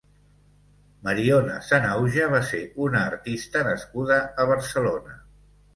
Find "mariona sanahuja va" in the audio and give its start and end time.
1.07-2.41